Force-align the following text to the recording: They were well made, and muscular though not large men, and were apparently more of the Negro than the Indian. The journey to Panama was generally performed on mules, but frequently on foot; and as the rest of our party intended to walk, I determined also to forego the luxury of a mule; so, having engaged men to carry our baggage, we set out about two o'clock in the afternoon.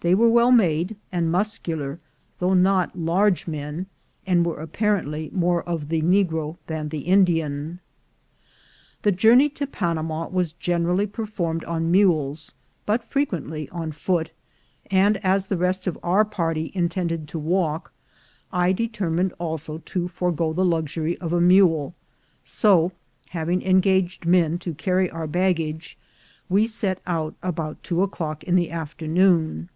They 0.00 0.14
were 0.14 0.28
well 0.28 0.52
made, 0.52 0.96
and 1.10 1.32
muscular 1.32 1.98
though 2.38 2.52
not 2.52 2.94
large 2.94 3.46
men, 3.46 3.86
and 4.26 4.44
were 4.44 4.60
apparently 4.60 5.30
more 5.32 5.62
of 5.62 5.88
the 5.88 6.02
Negro 6.02 6.58
than 6.66 6.90
the 6.90 6.98
Indian. 7.08 7.80
The 9.00 9.12
journey 9.12 9.48
to 9.50 9.66
Panama 9.66 10.28
was 10.28 10.52
generally 10.52 11.06
performed 11.06 11.64
on 11.64 11.90
mules, 11.90 12.52
but 12.84 13.02
frequently 13.02 13.66
on 13.70 13.92
foot; 13.92 14.34
and 14.90 15.16
as 15.24 15.46
the 15.46 15.56
rest 15.56 15.86
of 15.86 15.98
our 16.02 16.26
party 16.26 16.70
intended 16.74 17.26
to 17.28 17.38
walk, 17.38 17.90
I 18.52 18.72
determined 18.72 19.32
also 19.38 19.78
to 19.78 20.08
forego 20.08 20.52
the 20.52 20.66
luxury 20.66 21.16
of 21.16 21.32
a 21.32 21.40
mule; 21.40 21.94
so, 22.44 22.92
having 23.30 23.62
engaged 23.62 24.26
men 24.26 24.58
to 24.58 24.74
carry 24.74 25.08
our 25.08 25.26
baggage, 25.26 25.96
we 26.50 26.66
set 26.66 27.00
out 27.06 27.36
about 27.42 27.82
two 27.82 28.02
o'clock 28.02 28.44
in 28.44 28.54
the 28.54 28.70
afternoon. 28.70 29.70